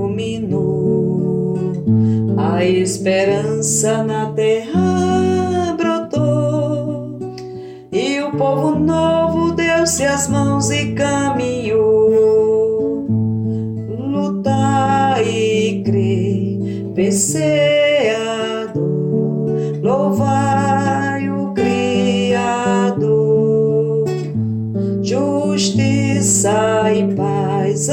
[0.00, 1.56] Iluminou,
[2.38, 7.18] a esperança na terra brotou,
[7.92, 12.20] e o povo novo deu-se as mãos e caminhou.
[13.98, 18.70] Lutar e crer, vencer
[19.82, 20.70] louvar
[25.02, 27.88] justiça e paz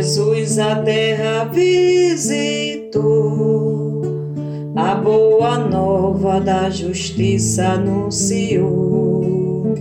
[0.00, 3.02] Jesus a terra visitou,
[4.74, 9.74] a boa nova da justiça anunciou.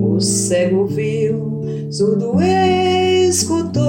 [0.00, 1.60] O cego viu,
[1.90, 3.84] surdo escutou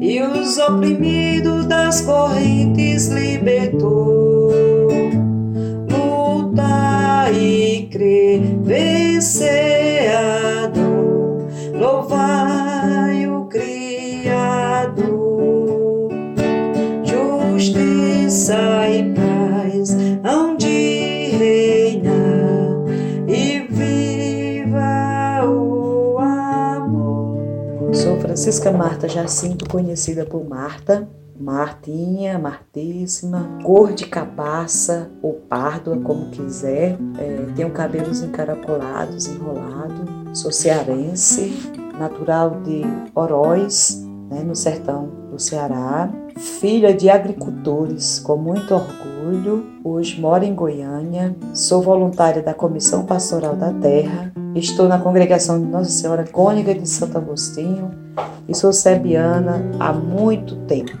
[0.00, 4.50] e os oprimidos das correntes libertou.
[5.88, 9.69] Luta e crer, vencer
[28.40, 31.06] Francisca Marta Jacinto, conhecida por Marta,
[31.38, 36.96] Martinha, Martíssima, cor de cabaça ou pardo, como quiser.
[37.18, 40.34] É, tenho cabelos encaracolados, enrolado.
[40.34, 41.52] Sou cearense,
[41.98, 42.80] natural de
[43.14, 46.10] Oroz, né, no sertão do Ceará.
[46.34, 49.66] Filha de agricultores, com muito orgulho.
[49.84, 51.36] Hoje moro em Goiânia.
[51.52, 54.32] Sou voluntária da Comissão Pastoral da Terra.
[54.54, 57.92] Estou na congregação de Nossa Senhora Cônica de Santo Agostinho
[58.48, 60.98] e sou serbiana há muito tempo.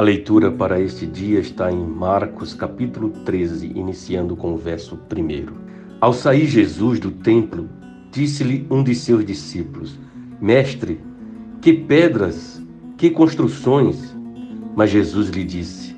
[0.00, 5.52] A leitura para este dia está em Marcos capítulo 13, iniciando com o verso 1.
[6.00, 7.68] Ao sair Jesus do templo,
[8.10, 9.98] disse-lhe um de seus discípulos:
[10.40, 10.98] Mestre,
[11.60, 12.62] que pedras,
[12.96, 14.16] que construções!
[14.74, 15.94] Mas Jesus lhe disse: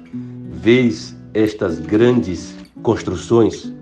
[0.51, 3.73] Vês estas grandes construções?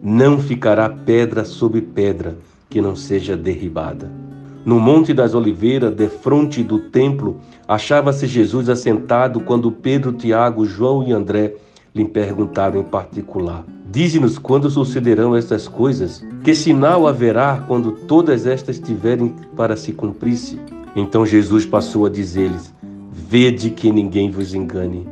[0.00, 2.38] Não ficará pedra sobre pedra
[2.70, 4.25] que não seja derribada.
[4.66, 7.36] No Monte das Oliveiras, defronte do templo,
[7.68, 11.54] achava-se Jesus assentado quando Pedro, Tiago, João e André
[11.94, 16.20] lhe perguntaram em particular: Dize-nos quando sucederão estas coisas?
[16.42, 20.58] Que sinal haverá quando todas estas tiverem para se cumprir-se?
[20.96, 22.74] Então Jesus passou a dizer-lhes:
[23.12, 25.06] Vede que ninguém vos engane.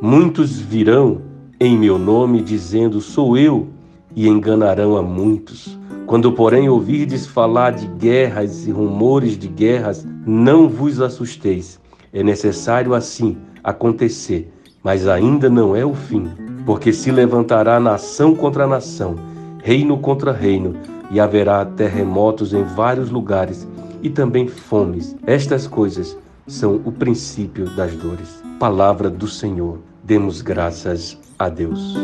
[0.00, 1.20] Muitos virão
[1.58, 3.66] em meu nome, dizendo: Sou eu,
[4.14, 5.76] e enganarão a muitos.
[6.08, 11.78] Quando, porém, ouvirdes falar de guerras e rumores de guerras, não vos assusteis.
[12.14, 14.50] É necessário assim acontecer,
[14.82, 16.26] mas ainda não é o fim,
[16.64, 19.16] porque se levantará nação contra nação,
[19.62, 20.76] reino contra reino,
[21.10, 23.68] e haverá terremotos em vários lugares
[24.02, 25.14] e também fomes.
[25.26, 26.16] Estas coisas
[26.46, 28.42] são o princípio das dores.
[28.58, 29.78] Palavra do Senhor.
[30.02, 31.94] Demos graças a Deus.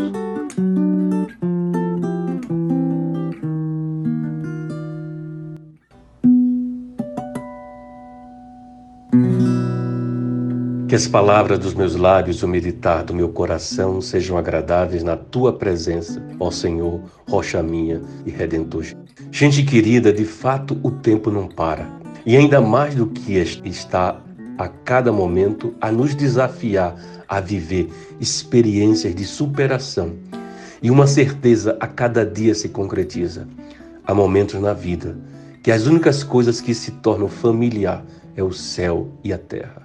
[10.95, 15.53] Que as palavras dos meus lábios o meditar do meu coração sejam agradáveis na tua
[15.53, 18.87] presença, ó Senhor, rocha minha e redentor.
[19.33, 21.85] Gente querida, de fato o tempo não para.
[22.25, 24.21] E ainda mais do que está
[24.57, 26.95] a cada momento a nos desafiar
[27.29, 27.91] a viver
[28.21, 30.13] experiências de superação.
[30.81, 33.49] E uma certeza a cada dia se concretiza.
[34.07, 35.19] Há momentos na vida
[35.61, 38.05] que as únicas coisas que se tornam familiar
[38.37, 39.84] é o céu e a terra.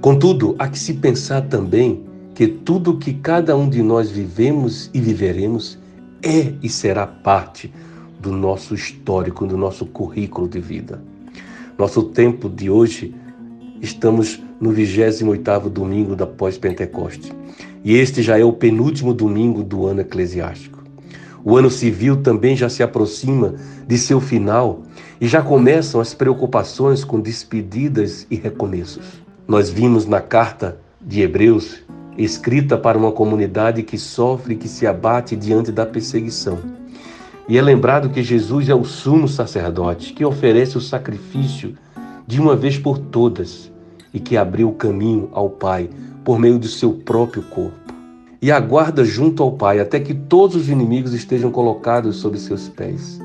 [0.00, 2.04] Contudo, há que se pensar também
[2.34, 5.78] que tudo que cada um de nós vivemos e viveremos
[6.22, 7.72] é e será parte
[8.18, 11.02] do nosso histórico, do nosso currículo de vida.
[11.78, 13.14] Nosso tempo de hoje,
[13.80, 17.32] estamos no 28º domingo da pós-Pentecoste.
[17.84, 20.82] E este já é o penúltimo domingo do ano eclesiástico.
[21.44, 23.54] O ano civil também já se aproxima
[23.86, 24.82] de seu final
[25.20, 29.23] e já começam as preocupações com despedidas e recomeços.
[29.46, 31.82] Nós vimos na carta de Hebreus,
[32.16, 36.58] escrita para uma comunidade que sofre e que se abate diante da perseguição.
[37.46, 41.74] E é lembrado que Jesus é o sumo sacerdote que oferece o sacrifício
[42.26, 43.70] de uma vez por todas
[44.14, 45.90] e que abriu o caminho ao Pai
[46.24, 47.92] por meio do seu próprio corpo.
[48.40, 53.20] E aguarda junto ao Pai até que todos os inimigos estejam colocados sob seus pés.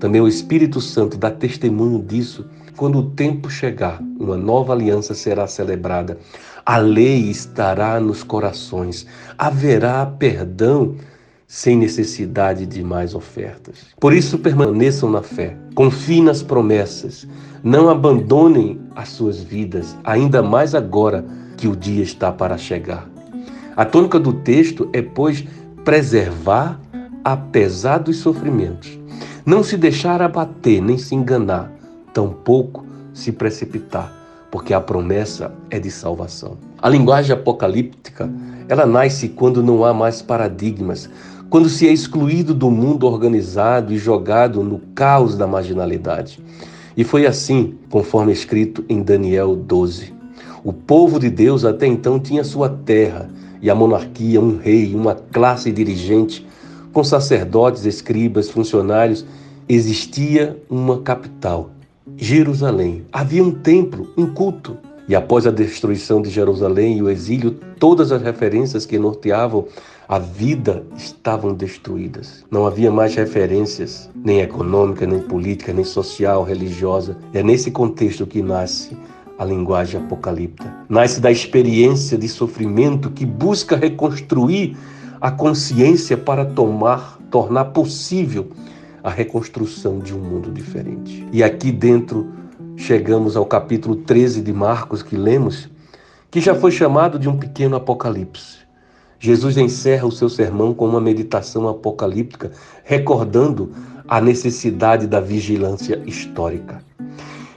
[0.00, 2.44] Também o Espírito Santo dá testemunho disso
[2.76, 6.18] quando o tempo chegar, uma nova aliança será celebrada.
[6.64, 9.06] A lei estará nos corações.
[9.38, 10.96] Haverá perdão
[11.46, 13.86] sem necessidade de mais ofertas.
[14.00, 17.28] Por isso, permaneçam na fé, confiem nas promessas,
[17.62, 21.24] não abandonem as suas vidas, ainda mais agora
[21.56, 23.08] que o dia está para chegar.
[23.76, 25.44] A tônica do texto é, pois,
[25.84, 26.80] preservar
[27.24, 28.98] apesar dos sofrimentos,
[29.44, 31.71] não se deixar abater nem se enganar,
[32.12, 34.12] tampouco se precipitar,
[34.50, 36.56] porque a promessa é de salvação.
[36.80, 38.30] A linguagem apocalíptica,
[38.68, 41.08] ela nasce quando não há mais paradigmas,
[41.48, 46.40] quando se é excluído do mundo organizado e jogado no caos da marginalidade.
[46.96, 50.14] E foi assim, conforme escrito em Daniel 12.
[50.64, 53.28] O povo de Deus até então tinha sua terra
[53.60, 56.46] e a monarquia, um rei, uma classe dirigente,
[56.92, 59.24] com sacerdotes, escribas, funcionários,
[59.68, 61.70] existia uma capital,
[62.22, 63.04] Jerusalém.
[63.12, 64.78] Havia um templo, um culto.
[65.08, 69.66] E após a destruição de Jerusalém e o exílio, todas as referências que norteavam
[70.08, 72.44] a vida estavam destruídas.
[72.48, 77.18] Não havia mais referências, nem econômica, nem política, nem social, religiosa.
[77.34, 78.96] É nesse contexto que nasce
[79.36, 80.72] a linguagem apocalíptica.
[80.88, 84.76] Nasce da experiência de sofrimento que busca reconstruir
[85.20, 88.46] a consciência para tomar, tornar possível
[89.02, 91.26] a reconstrução de um mundo diferente.
[91.32, 92.32] E aqui dentro
[92.76, 95.68] chegamos ao capítulo 13 de Marcos que lemos,
[96.30, 98.58] que já foi chamado de um pequeno apocalipse.
[99.18, 102.50] Jesus encerra o seu sermão com uma meditação apocalíptica,
[102.84, 103.72] recordando
[104.08, 106.82] a necessidade da vigilância histórica.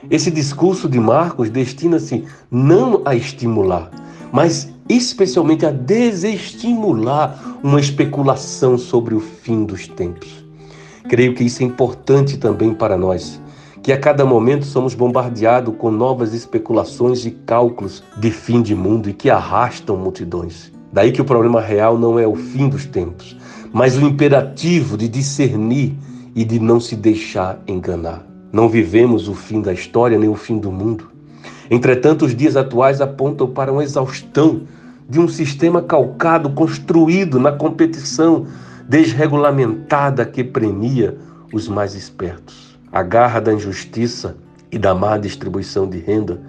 [0.09, 3.89] Esse discurso de Marcos destina-se não a estimular,
[4.31, 10.44] mas especialmente a desestimular uma especulação sobre o fim dos tempos.
[11.07, 13.39] Creio que isso é importante também para nós,
[13.83, 19.07] que a cada momento somos bombardeados com novas especulações e cálculos de fim de mundo
[19.07, 20.71] e que arrastam multidões.
[20.91, 23.37] Daí que o problema real não é o fim dos tempos,
[23.71, 25.93] mas o imperativo de discernir
[26.33, 28.25] e de não se deixar enganar.
[28.51, 31.11] Não vivemos o fim da história nem o fim do mundo.
[31.69, 34.61] Entretanto, os dias atuais apontam para uma exaustão
[35.07, 38.47] de um sistema calcado, construído na competição
[38.87, 41.17] desregulamentada que premia
[41.51, 42.77] os mais espertos.
[42.91, 44.37] A garra da injustiça
[44.71, 46.41] e da má distribuição de renda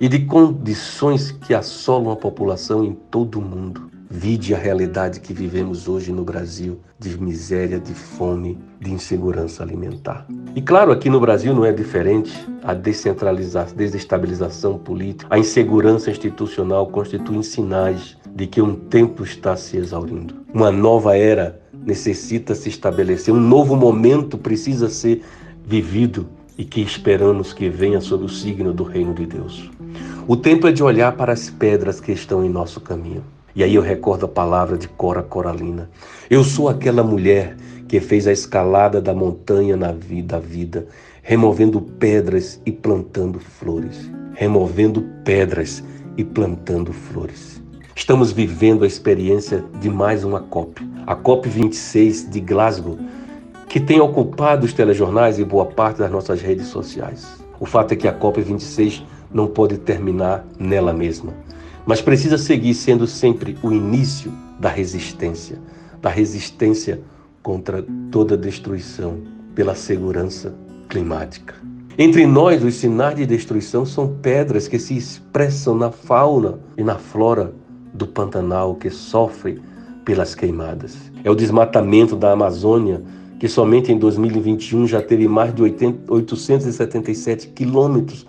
[0.00, 3.90] e de condições que assolam a população em todo o mundo.
[4.10, 10.26] Vide a realidade que vivemos hoje no Brasil de miséria, de fome, de insegurança alimentar.
[10.54, 12.32] E claro, aqui no Brasil não é diferente.
[12.62, 19.76] A descentralização, desestabilização política, a insegurança institucional constituem sinais de que um tempo está se
[19.76, 20.34] exaurindo.
[20.52, 25.22] Uma nova era necessita se estabelecer, um novo momento precisa ser
[25.64, 26.26] vivido
[26.56, 29.70] e que esperamos que venha sob o signo do reino de Deus.
[30.26, 33.22] O tempo é de olhar para as pedras que estão em nosso caminho.
[33.54, 35.90] E aí eu recordo a palavra de Cora Coralina.
[36.28, 40.86] Eu sou aquela mulher que fez a escalada da montanha na vida, vida,
[41.22, 44.10] removendo pedras e plantando flores.
[44.34, 45.84] Removendo pedras
[46.16, 47.63] e plantando flores.
[47.96, 52.98] Estamos vivendo a experiência de mais uma COP, a COP 26 de Glasgow,
[53.68, 57.24] que tem ocupado os telejornais e boa parte das nossas redes sociais.
[57.60, 61.32] O fato é que a COP 26 não pode terminar nela mesma,
[61.86, 65.60] mas precisa seguir sendo sempre o início da resistência,
[66.02, 67.00] da resistência
[67.44, 69.20] contra toda destruição
[69.54, 70.52] pela segurança
[70.88, 71.54] climática.
[71.96, 76.98] Entre nós, os sinais de destruição são pedras que se expressam na fauna e na
[76.98, 77.54] flora
[77.94, 79.62] do Pantanal que sofre
[80.04, 80.96] pelas queimadas.
[81.22, 83.00] É o desmatamento da Amazônia,
[83.38, 88.26] que somente em 2021 já teve mais de 80, 877 quilômetros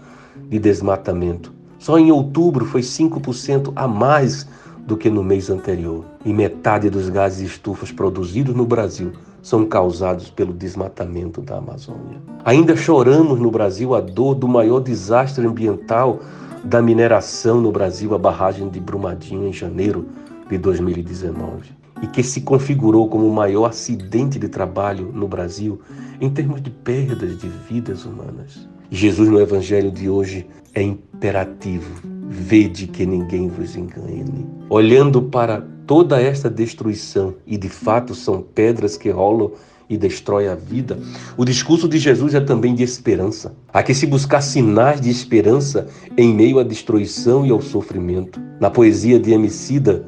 [0.50, 1.54] de desmatamento.
[1.80, 4.48] Só em outubro foi 5% a mais
[4.86, 6.06] do que no mês anterior.
[6.24, 12.20] E metade dos gases estufas produzidos no Brasil são causados pelo desmatamento da Amazônia.
[12.44, 16.20] Ainda choramos no Brasil a dor do maior desastre ambiental
[16.66, 20.08] da mineração no Brasil, a barragem de Brumadinho, em janeiro
[20.50, 21.70] de 2019,
[22.02, 25.80] e que se configurou como o maior acidente de trabalho no Brasil
[26.20, 28.68] em termos de perdas de vidas humanas.
[28.90, 34.48] Jesus, no Evangelho de hoje, é imperativo: vede que ninguém vos engane.
[34.68, 39.52] Olhando para toda esta destruição, e de fato são pedras que rolam
[39.90, 40.98] e destrói a vida.
[41.38, 43.56] O discurso de Jesus é também de esperança.
[43.74, 45.88] Há que se buscar sinais de esperança
[46.18, 48.40] em meio à destruição e ao sofrimento.
[48.60, 50.06] Na poesia de Emicida,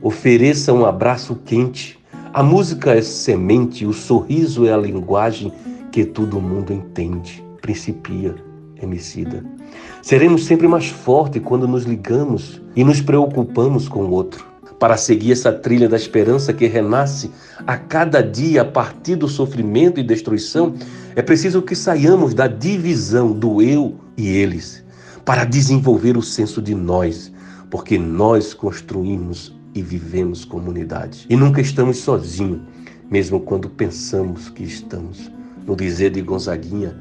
[0.00, 1.98] ofereça um abraço quente.
[2.32, 5.52] A música é semente, o sorriso é a linguagem
[5.90, 7.44] que todo mundo entende.
[7.60, 8.34] Principia,
[8.80, 9.44] Emicida.
[10.02, 14.51] Seremos sempre mais fortes quando nos ligamos e nos preocupamos com o outro
[14.82, 17.30] para seguir essa trilha da esperança que renasce
[17.64, 20.74] a cada dia a partir do sofrimento e destruição,
[21.14, 24.84] é preciso que saiamos da divisão do eu e eles,
[25.24, 27.32] para desenvolver o senso de nós,
[27.70, 31.26] porque nós construímos e vivemos comunidade.
[31.30, 32.62] E nunca estamos sozinhos,
[33.08, 35.30] mesmo quando pensamos que estamos.
[35.64, 36.92] No dizer de Gonzaguinha,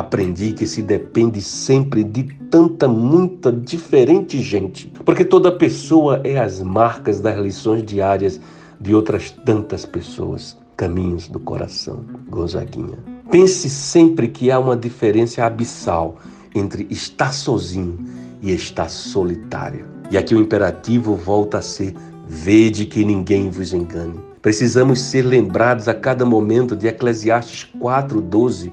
[0.00, 6.62] Aprendi que se depende sempre de tanta, muita, diferente gente, porque toda pessoa é as
[6.62, 8.40] marcas das lições diárias
[8.80, 10.56] de outras tantas pessoas.
[10.74, 12.98] Caminhos do coração, Gonzaguinha.
[13.30, 16.16] Pense sempre que há uma diferença abissal
[16.54, 17.98] entre estar sozinho
[18.40, 19.84] e estar solitário.
[20.10, 21.94] E aqui o imperativo volta a ser:
[22.26, 24.18] vede que ninguém vos engane.
[24.40, 28.72] Precisamos ser lembrados a cada momento de Eclesiastes 4:12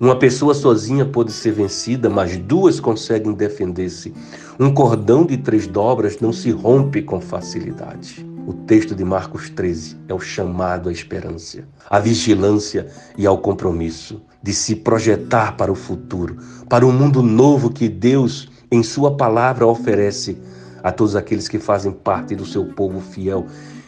[0.00, 4.14] uma pessoa sozinha pode ser vencida, mas duas conseguem defender-se.
[4.58, 8.24] Um cordão de três dobras não se rompe com facilidade.
[8.46, 12.86] O texto de Marcos 13 é o chamado à esperança, à vigilância
[13.16, 16.36] e ao compromisso de se projetar para o futuro,
[16.68, 20.38] para o um mundo novo que Deus, em Sua palavra, oferece
[20.82, 23.46] a todos aqueles que fazem parte do seu povo fiel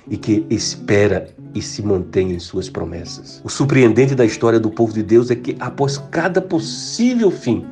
[0.09, 3.41] e que espera e se mantém em suas promessas.
[3.45, 7.65] O surpreendente da história do povo de Deus é que, após cada possível fim,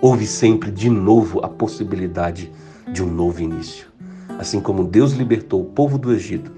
[0.00, 2.50] houve sempre de novo a possibilidade
[2.92, 3.86] de um novo início.
[4.38, 6.52] Assim como Deus libertou o povo do Egito,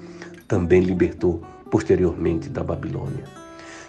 [0.46, 3.24] também libertou posteriormente da Babilônia.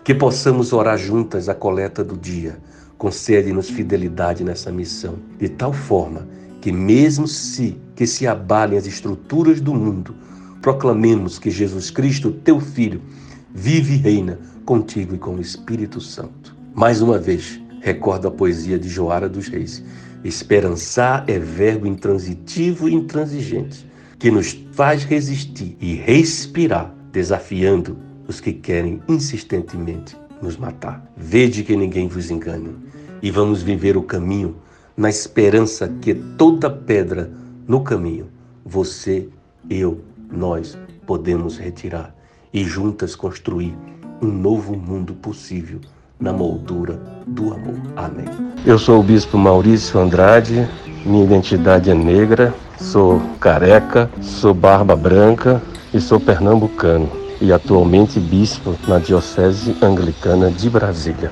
[0.03, 2.57] Que possamos orar juntas a coleta do dia.
[2.97, 6.27] Concede-nos fidelidade nessa missão, de tal forma
[6.61, 10.15] que mesmo se que se abalem as estruturas do mundo,
[10.61, 13.01] proclamemos que Jesus Cristo, teu Filho,
[13.53, 16.55] vive e reina contigo e com o Espírito Santo.
[16.73, 19.83] Mais uma vez, recordo a poesia de Joara dos Reis.
[20.23, 23.85] Esperançar é verbo intransitivo e intransigente,
[24.19, 31.11] que nos faz resistir e respirar, desafiando os que querem insistentemente nos matar.
[31.17, 32.75] Vede que ninguém vos engane,
[33.21, 34.55] e vamos viver o caminho
[34.95, 37.31] na esperança que toda pedra
[37.67, 38.27] no caminho,
[38.63, 39.27] você,
[39.69, 42.15] eu, nós podemos retirar
[42.53, 43.75] e juntas construir
[44.21, 45.79] um novo mundo possível
[46.19, 47.79] na moldura do amor.
[47.95, 48.25] Amém.
[48.65, 50.67] Eu sou o bispo Maurício Andrade,
[51.05, 55.61] minha identidade é negra, sou careca, sou barba branca
[55.93, 57.09] e sou pernambucano
[57.41, 61.31] e atualmente bispo na Diocese Anglicana de Brasília.